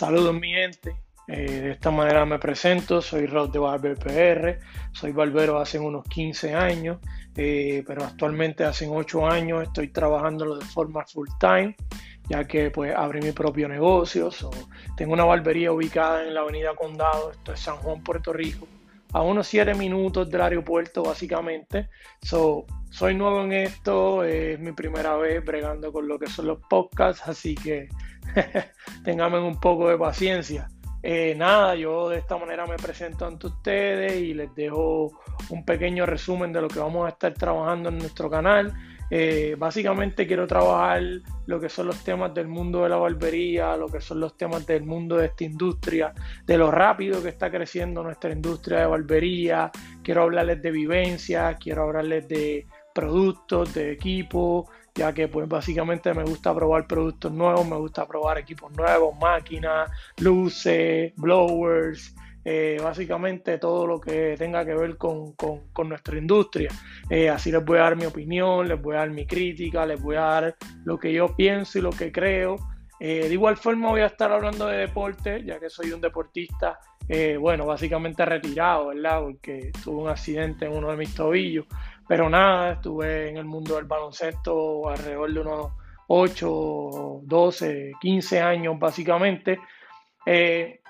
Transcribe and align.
Saludos 0.00 0.32
mi 0.32 0.50
gente, 0.50 0.96
eh, 1.28 1.60
de 1.60 1.70
esta 1.72 1.90
manera 1.90 2.24
me 2.24 2.38
presento, 2.38 3.02
soy 3.02 3.26
Rod 3.26 3.50
de 3.50 3.58
Barber 3.58 3.98
PR, 3.98 4.58
soy 4.92 5.12
barbero 5.12 5.58
hace 5.58 5.78
unos 5.78 6.06
15 6.06 6.54
años, 6.54 7.00
eh, 7.36 7.84
pero 7.86 8.04
actualmente 8.04 8.64
hace 8.64 8.88
8 8.88 9.26
años 9.26 9.62
estoy 9.62 9.88
trabajando 9.88 10.56
de 10.56 10.64
forma 10.64 11.04
full 11.04 11.28
time, 11.38 11.76
ya 12.30 12.46
que 12.46 12.70
pues 12.70 12.96
abrí 12.96 13.20
mi 13.20 13.32
propio 13.32 13.68
negocio, 13.68 14.30
tengo 14.96 15.12
una 15.12 15.26
barbería 15.26 15.70
ubicada 15.70 16.26
en 16.26 16.32
la 16.32 16.40
avenida 16.40 16.74
Condado, 16.74 17.32
esto 17.32 17.52
es 17.52 17.60
San 17.60 17.76
Juan, 17.76 18.02
Puerto 18.02 18.32
Rico, 18.32 18.66
a 19.12 19.22
unos 19.22 19.46
7 19.46 19.74
minutos 19.74 20.30
del 20.30 20.40
aeropuerto 20.40 21.02
básicamente, 21.02 21.88
soy 22.22 23.14
nuevo 23.14 23.42
en 23.42 23.52
esto, 23.52 24.24
es 24.24 24.58
mi 24.58 24.72
primera 24.72 25.16
vez 25.16 25.44
bregando 25.44 25.92
con 25.92 26.08
lo 26.08 26.18
que 26.18 26.26
son 26.26 26.46
los 26.46 26.58
podcasts, 26.68 27.22
así 27.26 27.54
que 27.54 27.88
Ténganme 29.04 29.38
un 29.38 29.58
poco 29.58 29.88
de 29.88 29.98
paciencia. 29.98 30.68
Eh, 31.02 31.34
nada, 31.36 31.74
yo 31.74 32.10
de 32.10 32.18
esta 32.18 32.36
manera 32.36 32.66
me 32.66 32.76
presento 32.76 33.26
ante 33.26 33.46
ustedes 33.46 34.20
y 34.20 34.34
les 34.34 34.54
dejo 34.54 35.10
un 35.48 35.64
pequeño 35.64 36.04
resumen 36.04 36.52
de 36.52 36.60
lo 36.60 36.68
que 36.68 36.78
vamos 36.78 37.06
a 37.06 37.10
estar 37.10 37.32
trabajando 37.34 37.88
en 37.88 37.98
nuestro 37.98 38.28
canal. 38.28 38.72
Eh, 39.10 39.56
básicamente 39.58 40.24
quiero 40.26 40.46
trabajar 40.46 41.02
lo 41.46 41.60
que 41.60 41.68
son 41.68 41.88
los 41.88 42.04
temas 42.04 42.32
del 42.32 42.46
mundo 42.46 42.84
de 42.84 42.90
la 42.90 42.96
barbería, 42.96 43.76
lo 43.76 43.88
que 43.88 44.00
son 44.00 44.20
los 44.20 44.36
temas 44.36 44.64
del 44.66 44.84
mundo 44.84 45.16
de 45.16 45.26
esta 45.26 45.42
industria, 45.44 46.14
de 46.46 46.56
lo 46.56 46.70
rápido 46.70 47.20
que 47.20 47.30
está 47.30 47.50
creciendo 47.50 48.04
nuestra 48.04 48.30
industria 48.30 48.80
de 48.80 48.86
barbería. 48.86 49.72
Quiero 50.02 50.22
hablarles 50.22 50.62
de 50.62 50.70
vivencias, 50.70 51.56
quiero 51.58 51.82
hablarles 51.82 52.28
de 52.28 52.66
productos, 52.94 53.74
de 53.74 53.92
equipos, 53.92 54.66
ya 54.94 55.12
que 55.12 55.28
pues 55.28 55.48
básicamente 55.48 56.12
me 56.14 56.24
gusta 56.24 56.54
probar 56.54 56.86
productos 56.86 57.32
nuevos, 57.32 57.66
me 57.66 57.76
gusta 57.76 58.06
probar 58.06 58.38
equipos 58.38 58.70
nuevos, 58.72 59.16
máquinas, 59.18 59.90
luces, 60.18 61.12
blowers, 61.16 62.14
eh, 62.44 62.78
básicamente 62.82 63.58
todo 63.58 63.86
lo 63.86 64.00
que 64.00 64.34
tenga 64.38 64.64
que 64.64 64.74
ver 64.74 64.96
con, 64.96 65.34
nuestra 65.86 66.18
industria. 66.18 66.70
Eh, 67.08 67.28
así 67.28 67.50
les 67.50 67.64
voy 67.64 67.78
a 67.78 67.82
dar 67.82 67.96
mi 67.96 68.06
opinión, 68.06 68.68
les 68.68 68.80
voy 68.80 68.96
a 68.96 69.00
dar 69.00 69.10
mi 69.10 69.26
crítica, 69.26 69.84
les 69.86 70.00
voy 70.00 70.16
a 70.16 70.22
dar 70.22 70.56
lo 70.84 70.98
que 70.98 71.12
yo 71.12 71.34
pienso 71.34 71.78
y 71.78 71.82
lo 71.82 71.90
que 71.90 72.10
creo. 72.12 72.56
Eh, 72.98 73.28
de 73.28 73.32
igual 73.32 73.56
forma 73.56 73.88
voy 73.88 74.02
a 74.02 74.06
estar 74.06 74.30
hablando 74.30 74.66
de 74.66 74.78
deporte, 74.78 75.42
ya 75.44 75.58
que 75.58 75.70
soy 75.70 75.92
un 75.92 76.00
deportista, 76.00 76.78
bueno, 77.40 77.66
básicamente 77.66 78.24
retirado, 78.24 78.88
¿verdad? 78.88 79.22
Porque 79.22 79.72
tuve 79.82 80.02
un 80.02 80.08
accidente 80.08 80.66
en 80.66 80.72
uno 80.72 80.92
de 80.92 80.96
mis 80.96 81.12
tobillos. 81.12 81.66
Pero 82.06 82.30
nada, 82.30 82.74
estuve 82.74 83.30
en 83.30 83.36
el 83.36 83.46
mundo 83.46 83.74
del 83.74 83.86
baloncesto 83.86 84.88
alrededor 84.88 85.32
de 85.32 85.40
unos 85.40 85.72
8, 86.12 87.20
12, 87.22 87.92
15 88.00 88.40
años 88.40 88.78
básicamente. 88.78 89.60
Eh, 90.26 90.80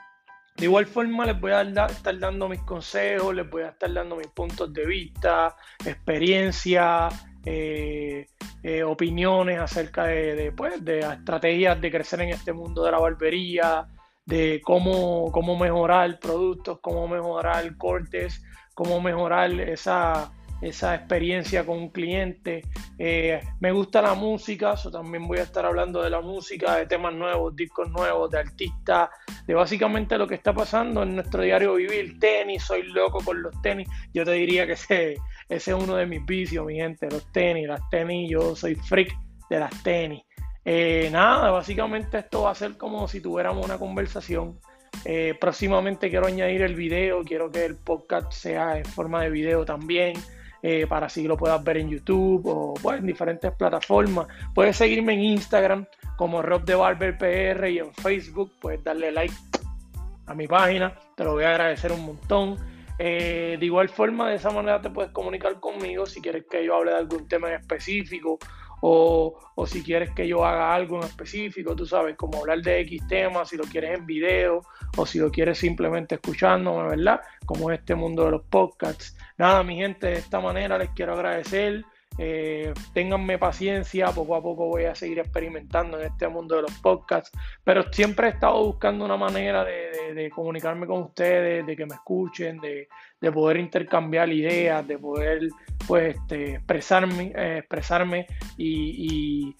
de 0.61 0.67
igual 0.67 0.85
forma 0.85 1.25
les 1.25 1.41
voy 1.41 1.53
a 1.53 1.63
estar 1.63 2.19
dando 2.19 2.47
mis 2.47 2.61
consejos, 2.61 3.35
les 3.35 3.49
voy 3.49 3.63
a 3.63 3.69
estar 3.69 3.91
dando 3.91 4.17
mis 4.17 4.27
puntos 4.27 4.71
de 4.75 4.85
vista, 4.85 5.57
experiencia, 5.87 7.09
eh, 7.47 8.27
eh, 8.63 8.83
opiniones 8.83 9.59
acerca 9.59 10.05
de, 10.05 10.35
de, 10.35 10.53
pues, 10.53 10.85
de 10.85 10.99
estrategias 11.01 11.81
de 11.81 11.91
crecer 11.91 12.21
en 12.21 12.29
este 12.29 12.53
mundo 12.53 12.85
de 12.85 12.91
la 12.91 12.99
barbería, 12.99 13.89
de 14.27 14.61
cómo, 14.63 15.33
cómo 15.33 15.57
mejorar 15.57 16.21
productos, 16.21 16.79
cómo 16.83 17.09
mejorar 17.09 17.79
cortes, 17.79 18.45
cómo 18.75 19.01
mejorar 19.01 19.51
esa 19.61 20.31
esa 20.61 20.95
experiencia 20.95 21.65
con 21.65 21.79
un 21.79 21.89
cliente. 21.91 22.63
Eh, 23.03 23.41
me 23.61 23.73
gusta 23.73 24.03
la 24.03 24.13
música, 24.13 24.75
eso 24.75 24.91
también 24.91 25.27
voy 25.27 25.39
a 25.39 25.45
estar 25.45 25.65
hablando 25.65 26.03
de 26.03 26.11
la 26.11 26.21
música, 26.21 26.77
de 26.77 26.85
temas 26.85 27.15
nuevos, 27.15 27.57
discos 27.57 27.91
nuevos, 27.91 28.31
de 28.31 28.41
artistas, 28.41 29.09
de 29.47 29.55
básicamente 29.55 30.19
lo 30.19 30.29
que 30.29 30.35
está 30.35 30.53
pasando 30.53 31.03
en 31.03 31.15
nuestro 31.15 31.43
diario 31.43 31.77
vivir. 31.77 32.19
Tenis, 32.19 32.63
soy 32.63 32.83
loco 32.83 33.25
con 33.25 33.41
los 33.41 33.59
tenis. 33.63 33.89
Yo 34.13 34.23
te 34.27 34.33
diría 34.33 34.67
que 34.67 34.75
ese, 34.75 35.15
ese 35.49 35.71
es 35.71 35.83
uno 35.83 35.97
de 35.97 36.05
mis 36.05 36.27
vicios, 36.27 36.67
mi 36.67 36.75
gente, 36.75 37.09
los 37.11 37.25
tenis, 37.33 37.67
las 37.67 37.89
tenis, 37.89 38.31
yo 38.31 38.55
soy 38.55 38.75
freak 38.75 39.17
de 39.49 39.61
las 39.61 39.83
tenis. 39.83 40.23
Eh, 40.67 41.09
nada, 41.11 41.51
básicamente 41.51 42.19
esto 42.19 42.43
va 42.43 42.51
a 42.51 42.55
ser 42.55 42.77
como 42.77 43.09
si 43.09 43.23
tuviéramos 43.23 43.65
una 43.65 43.79
conversación. 43.79 44.61
Eh, 45.07 45.35
próximamente 45.41 46.11
quiero 46.11 46.27
añadir 46.27 46.61
el 46.61 46.75
video, 46.75 47.25
quiero 47.25 47.51
que 47.51 47.65
el 47.65 47.77
podcast 47.77 48.31
sea 48.31 48.77
en 48.77 48.85
forma 48.85 49.23
de 49.23 49.31
video 49.31 49.65
también. 49.65 50.13
Eh, 50.63 50.87
para 50.87 51.07
así 51.07 51.27
lo 51.27 51.37
puedas 51.37 51.63
ver 51.65 51.79
en 51.79 51.89
YouTube 51.89 52.47
o 52.47 52.93
en 52.93 53.07
diferentes 53.07 53.53
plataformas. 53.53 54.27
Puedes 54.55 54.77
seguirme 54.77 55.15
en 55.15 55.21
Instagram 55.21 55.87
como 56.17 56.43
Rob 56.43 56.65
de 56.65 56.75
Barber 56.75 57.17
PR 57.17 57.71
y 57.71 57.79
en 57.79 57.95
Facebook 57.95 58.53
puedes 58.61 58.85
darle 58.85 59.11
like 59.11 59.35
a 60.27 60.35
mi 60.35 60.47
página, 60.47 60.95
te 61.17 61.25
lo 61.25 61.33
voy 61.33 61.45
a 61.45 61.51
agradecer 61.51 61.91
un 61.93 62.05
montón. 62.05 62.57
Eh, 62.99 63.57
de 63.59 63.67
igual 63.67 63.89
forma, 63.89 64.29
de 64.29 64.37
esa 64.37 64.51
manera 64.51 64.81
te 64.81 64.91
puedes 64.91 65.11
comunicar 65.13 65.59
conmigo 65.59 66.05
si 66.05 66.21
quieres 66.21 66.45
que 66.51 66.65
yo 66.65 66.77
hable 66.77 66.91
de 66.91 66.99
algún 66.99 67.27
tema 67.27 67.49
en 67.49 67.55
específico 67.55 68.39
o, 68.81 69.39
si 69.67 69.83
quieres 69.83 70.11
que 70.13 70.27
yo 70.27 70.45
haga 70.45 70.75
algo 70.75 70.97
en 70.97 71.05
específico, 71.05 71.77
tú 71.77 71.85
sabes, 71.85 72.17
como 72.17 72.39
hablar 72.39 72.63
de 72.63 72.81
X 72.81 73.07
temas, 73.09 73.49
si 73.49 73.57
lo 73.57 73.65
quieres 73.65 73.99
en 73.99 74.07
video 74.07 74.63
o 74.97 75.05
si 75.05 75.19
lo 75.19 75.31
quieres 75.31 75.59
simplemente 75.59 76.15
escuchándome, 76.15 76.89
¿verdad? 76.89 77.21
Como 77.45 77.71
es 77.71 77.81
este 77.81 77.95
mundo 77.95 78.25
de 78.25 78.31
los 78.33 78.43
podcasts. 78.43 79.17
Nada, 79.37 79.63
mi 79.63 79.77
gente, 79.77 80.07
de 80.07 80.15
esta 80.15 80.41
manera 80.41 80.79
les 80.79 80.91
quiero 80.91 81.13
agradecer. 81.13 81.85
Eh, 82.23 82.75
ténganme 82.93 83.39
paciencia, 83.39 84.09
poco 84.09 84.37
a 84.37 84.43
poco 84.43 84.67
voy 84.67 84.85
a 84.85 84.95
seguir 84.95 85.21
experimentando 85.21 85.99
en 85.99 86.09
este 86.09 86.29
mundo 86.29 86.57
de 86.57 86.63
los 86.63 86.73
podcasts, 86.81 87.31
pero 87.65 87.91
siempre 87.91 88.27
he 88.27 88.31
estado 88.33 88.63
buscando 88.63 89.07
una 89.07 89.17
manera 89.17 89.65
de, 89.65 90.31
comunicarme 90.35 90.87
con 90.87 91.01
ustedes, 91.01 91.65
de 91.65 91.75
que 91.75 91.87
me 91.87 91.95
escuchen, 91.95 92.61
de, 92.61 92.89
poder 93.33 93.57
intercambiar 93.57 94.31
ideas, 94.31 94.87
de 94.87 94.99
poder 94.99 95.49
pues 95.87 96.15
este, 96.15 96.57
expresarme, 96.57 97.33
eh, 97.35 97.59
expresarme 97.61 98.27
y, 98.59 99.57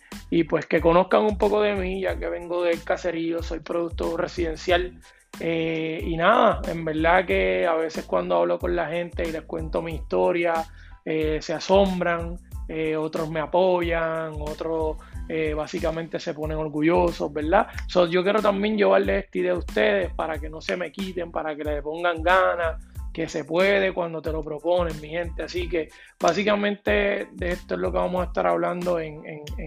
pues 0.47 0.67
que 0.67 0.83
conozcan 0.83 1.23
un 1.23 1.39
poco 1.39 1.63
de 1.63 1.75
mí, 1.75 2.03
ya 2.03 2.19
que 2.19 2.29
vengo 2.29 2.63
del 2.65 2.85
caserío, 2.85 3.43
soy 3.43 3.61
productor 3.61 4.21
residencial. 4.21 5.01
Eh, 5.39 6.03
y 6.05 6.15
nada, 6.19 6.61
en 6.69 6.85
verdad 6.85 7.25
que 7.25 7.67
a 7.67 7.73
veces 7.73 8.05
cuando 8.05 8.37
hablo 8.37 8.59
con 8.59 8.77
la 8.77 8.89
gente 8.89 9.27
y 9.27 9.33
les 9.33 9.43
cuento 9.43 9.81
mi 9.81 9.95
historia, 9.95 10.67
se 11.05 11.53
asombran, 11.53 12.37
eh, 12.73 12.97
otros 12.97 13.29
me 13.29 13.41
apoyan, 13.41 14.35
otros 14.39 14.97
eh, 15.29 15.55
básicamente 15.55 16.21
se 16.21 16.35
ponen 16.35 16.57
orgullosos, 16.57 17.33
¿verdad? 17.33 17.67
yo 18.09 18.23
quiero 18.23 18.41
también 18.41 18.77
llevarles 18.77 19.25
esta 19.25 19.39
idea 19.39 19.53
a 19.55 19.59
ustedes 19.59 20.15
para 20.15 20.39
que 20.39 20.49
no 20.49 20.61
se 20.61 20.77
me 20.77 20.93
quiten, 20.93 21.33
para 21.33 21.57
que 21.57 21.65
le 21.65 21.83
pongan 21.83 22.23
ganas, 22.23 22.81
que 23.13 23.29
se 23.29 23.45
puede 23.45 23.93
cuando 23.93 24.23
te 24.23 24.33
lo 24.33 24.43
proponen, 24.43 25.01
mi 25.01 25.09
gente. 25.09 25.43
Así 25.43 25.69
que 25.69 25.89
básicamente 26.19 27.29
de 27.33 27.53
esto 27.53 27.75
es 27.75 27.81
lo 27.81 27.91
que 27.91 27.99
vamos 27.99 28.23
a 28.23 28.27
estar 28.27 28.47
hablando 28.47 29.01
en, 29.01 29.23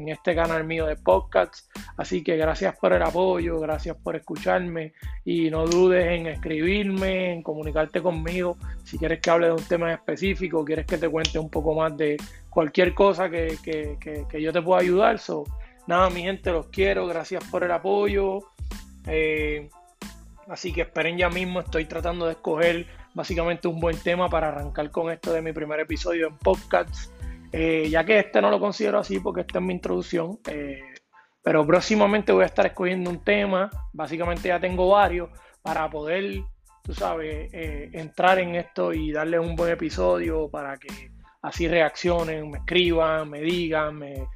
este 0.07 0.35
canal 0.35 0.63
mío 0.63 0.85
de 0.85 0.95
podcasts. 0.95 1.69
Así 1.97 2.23
que 2.23 2.37
gracias 2.37 2.75
por 2.77 2.93
el 2.93 3.01
apoyo, 3.01 3.59
gracias 3.59 3.97
por 3.97 4.15
escucharme 4.15 4.93
y 5.25 5.49
no 5.49 5.65
dudes 5.65 6.07
en 6.07 6.27
escribirme, 6.27 7.33
en 7.33 7.43
comunicarte 7.43 8.01
conmigo 8.01 8.57
si 8.83 8.97
quieres 8.97 9.19
que 9.21 9.29
hable 9.29 9.47
de 9.47 9.53
un 9.53 9.63
tema 9.63 9.93
específico, 9.93 10.63
quieres 10.63 10.85
que 10.85 10.97
te 10.97 11.09
cuente 11.09 11.39
un 11.39 11.49
poco 11.49 11.73
más 11.73 11.95
de 11.97 12.17
cualquier 12.49 12.93
cosa 12.93 13.29
que, 13.29 13.57
yo 14.39 14.53
te 14.53 14.61
pueda 14.61 14.81
ayudar. 14.81 15.19
So, 15.19 15.45
nada, 15.87 16.09
mi 16.09 16.21
gente, 16.21 16.51
los 16.51 16.67
quiero, 16.67 17.07
gracias 17.07 17.43
por 17.49 17.63
el 17.63 17.71
apoyo. 17.71 18.39
Eh, 19.07 19.69
así 20.47 20.73
que 20.73 20.81
esperen 20.81 21.17
ya 21.17 21.29
mismo, 21.29 21.61
estoy 21.61 21.85
tratando 21.85 22.25
de 22.25 22.33
escoger 22.33 22.85
básicamente 23.13 23.67
un 23.67 23.79
buen 23.79 23.97
tema 23.97 24.29
para 24.29 24.49
arrancar 24.49 24.91
con 24.91 25.11
esto 25.11 25.31
de 25.33 25.41
mi 25.41 25.53
primer 25.53 25.79
episodio 25.79 26.27
en 26.27 26.37
podcast. 26.37 27.11
Eh, 27.51 27.87
ya 27.89 28.03
que 28.03 28.19
este 28.19 28.41
no 28.41 28.49
lo 28.49 28.59
considero 28.59 28.99
así 28.99 29.19
porque 29.19 29.41
esta 29.41 29.59
es 29.59 29.65
mi 29.65 29.73
introducción, 29.73 30.39
eh, 30.49 30.81
pero 31.43 31.65
próximamente 31.67 32.31
voy 32.31 32.43
a 32.43 32.47
estar 32.47 32.65
escogiendo 32.65 33.09
un 33.09 33.23
tema, 33.23 33.69
básicamente 33.91 34.47
ya 34.47 34.59
tengo 34.59 34.89
varios, 34.89 35.29
para 35.61 35.87
poder, 35.89 36.41
tú 36.81 36.93
sabes, 36.93 37.49
entrar 37.53 38.39
en 38.39 38.55
esto 38.55 38.91
y 38.91 39.11
darle 39.11 39.39
un 39.39 39.55
buen 39.55 39.71
episodio 39.71 40.49
para 40.49 40.77
que 40.77 41.11
así 41.43 41.67
reaccionen, 41.67 42.49
me 42.49 42.57
escriban, 42.57 43.29
me 43.29 43.41
digan, 43.41 43.99
me, 43.99 44.27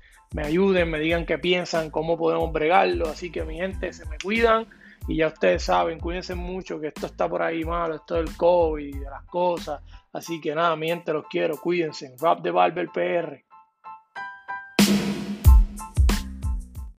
ayuden, 0.43 0.91
me 0.91 0.99
digan 0.99 1.25
qué 1.25 1.39
piensan, 1.39 1.89
cómo 1.89 2.17
podemos 2.17 2.51
bregarlo. 2.51 3.07
Así 3.07 3.31
que 3.31 3.43
mi 3.43 3.55
gente, 3.55 3.91
se 3.93 4.05
me 4.05 4.17
cuidan 4.23 4.67
y 5.07 5.17
ya 5.17 5.27
ustedes 5.27 5.63
saben, 5.63 5.99
cuídense 5.99 6.35
mucho 6.35 6.79
que 6.79 6.87
esto 6.87 7.05
está 7.05 7.29
por 7.29 7.41
ahí 7.41 7.63
malo, 7.63 7.95
esto 7.95 8.15
del 8.15 8.35
COVID, 8.35 8.99
de 8.99 9.09
las 9.09 9.23
cosas. 9.25 9.81
Así 10.11 10.41
que 10.41 10.53
nada, 10.53 10.75
mi 10.75 10.87
gente, 10.87 11.13
los 11.13 11.25
quiero, 11.27 11.57
cuídense. 11.57 12.13
Rap 12.19 12.41
de 12.41 12.51
Barber 12.51 12.89
PR. 12.89 13.46